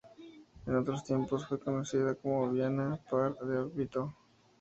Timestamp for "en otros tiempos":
0.65-1.45